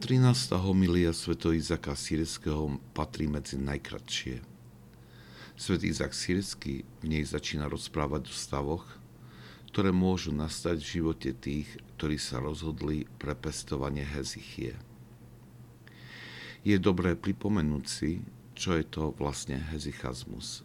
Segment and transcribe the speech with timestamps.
[0.00, 0.56] 13.
[0.56, 1.36] homilia Sv.
[1.52, 4.40] Izaka Sýrského patrí medzi najkratšie.
[5.60, 8.88] Svet Izak Sírsky v nej začína rozprávať o stavoch,
[9.68, 11.68] ktoré môžu nastať v živote tých,
[12.00, 14.72] ktorí sa rozhodli pre pestovanie hezichie.
[16.64, 18.24] Je dobré pripomenúť si,
[18.56, 20.64] čo je to vlastne hezichazmus.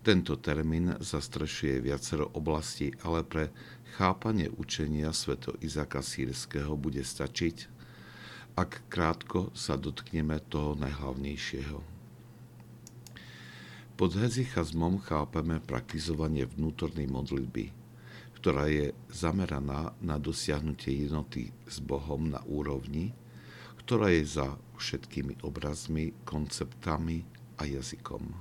[0.00, 3.52] Tento termín zastrešuje viacero oblastí, ale pre
[4.00, 7.73] chápanie učenia sveto Izaka Sírskeho bude stačiť,
[8.54, 11.78] ak krátko sa dotkneme toho najhlavnejšieho.
[13.94, 17.74] Pod hezichazmom chápeme praktizovanie vnútornej modlitby,
[18.38, 23.14] ktorá je zameraná na dosiahnutie jednoty s Bohom na úrovni,
[23.82, 27.26] ktorá je za všetkými obrazmi, konceptami
[27.58, 28.34] a jazykom.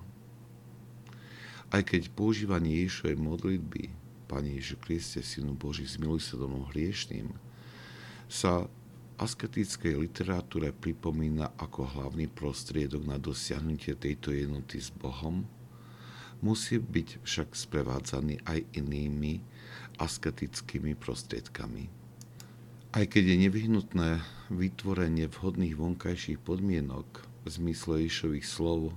[1.73, 3.83] Aj keď používanie Ježišovej modlitby,
[4.29, 7.33] Pane Ježišu Kriste, Synu Boží, zmiluj sa domov hriešným,
[8.25, 8.65] sa
[9.19, 15.45] asketickej literatúre pripomína ako hlavný prostriedok na dosiahnutie tejto jednoty s Bohom,
[16.43, 19.39] musí byť však sprevádzaný aj inými
[20.01, 21.87] asketickými prostriedkami.
[22.93, 24.09] Aj keď je nevyhnutné
[24.53, 28.93] vytvorenie vhodných vonkajších podmienok v zmysle Ježových slov,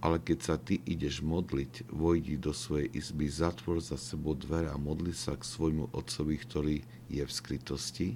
[0.00, 4.80] ale keď sa ty ideš modliť, vojdi do svojej izby, zatvor za sebou dvere a
[4.80, 6.76] modli sa k svojmu otcovi, ktorý
[7.12, 8.08] je v skrytosti,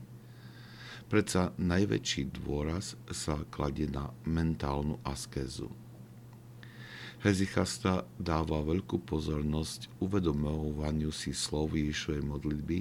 [1.04, 5.68] Predsa najväčší dôraz sa kladie na mentálnu askézu.
[7.20, 12.78] Hezichasta dáva veľkú pozornosť uvedomovaniu si slov Ježišovej modlitby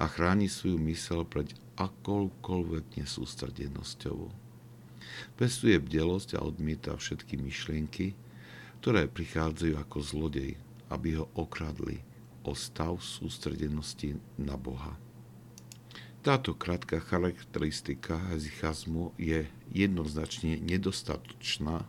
[0.00, 4.32] a chráni svoju mysel pred akoukoľvek nesústredenosťou.
[5.36, 8.16] Pestuje bdelosť a odmieta všetky myšlienky,
[8.80, 10.56] ktoré prichádzajú ako zlodej,
[10.88, 12.00] aby ho okradli
[12.48, 14.96] o stav sústredenosti na Boha.
[16.20, 21.88] Táto krátka charakteristika hezichazmu je jednoznačne nedostatočná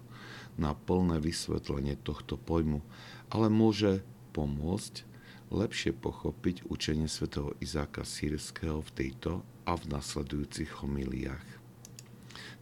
[0.55, 2.79] na plné vysvetlenie tohto pojmu,
[3.27, 3.99] ale môže
[4.31, 5.03] pomôcť
[5.51, 11.47] lepšie pochopiť učenie svätého Izáka Sírskeho v tejto a v nasledujúcich homiliách.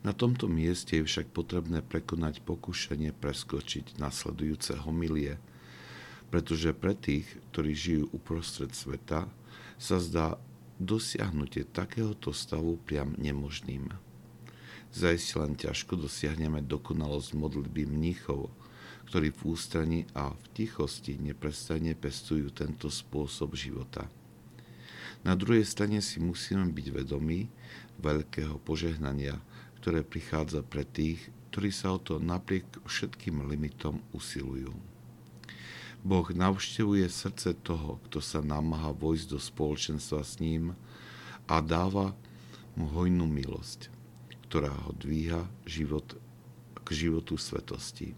[0.02, 5.38] Na tomto mieste je však potrebné prekonať pokušenie preskočiť nasledujúce homilie,
[6.34, 9.29] pretože pre tých, ktorí žijú uprostred sveta,
[9.78, 10.41] sa zdá
[10.79, 13.91] dosiahnutie takéhoto stavu priam nemožným.
[14.90, 18.50] Zajisť len ťažko dosiahneme dokonalosť modlitby mníchov,
[19.12, 24.09] ktorí v ústraní a v tichosti neprestajne pestujú tento spôsob života.
[25.28, 27.51] Na druhej strane si musíme byť vedomí
[28.00, 29.35] veľkého požehnania,
[29.84, 31.19] ktoré prichádza pre tých,
[31.51, 34.89] ktorí sa o to napriek všetkým limitom usilujú.
[36.00, 40.72] Boh navštevuje srdce toho, kto sa namáha vojsť do spoločenstva s ním
[41.46, 42.16] a dáva
[42.80, 43.92] mu hojnú milosť,
[44.48, 46.16] ktorá ho dvíha život,
[46.88, 48.16] k životu svetosti.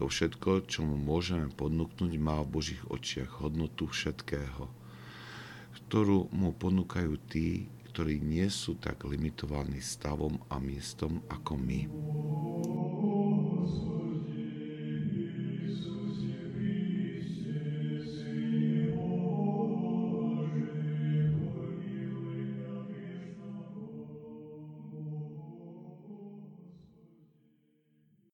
[0.00, 4.66] To všetko, čo mu môžeme ponúknuť, má v Božích očiach hodnotu všetkého,
[5.76, 11.80] ktorú mu ponúkajú tí, ktorí nie sú tak limitovaní stavom a miestom ako my.